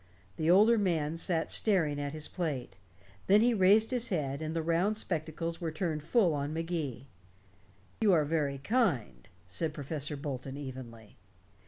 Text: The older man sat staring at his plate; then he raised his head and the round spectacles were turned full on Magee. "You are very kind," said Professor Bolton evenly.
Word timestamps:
The 0.37 0.49
older 0.49 0.79
man 0.79 1.15
sat 1.15 1.51
staring 1.51 1.99
at 2.01 2.11
his 2.11 2.27
plate; 2.27 2.75
then 3.27 3.41
he 3.41 3.53
raised 3.53 3.91
his 3.91 4.09
head 4.09 4.41
and 4.41 4.55
the 4.55 4.63
round 4.63 4.97
spectacles 4.97 5.61
were 5.61 5.69
turned 5.71 6.01
full 6.01 6.33
on 6.33 6.51
Magee. 6.53 7.05
"You 8.01 8.11
are 8.11 8.25
very 8.25 8.57
kind," 8.57 9.27
said 9.47 9.75
Professor 9.75 10.17
Bolton 10.17 10.57
evenly. 10.57 11.17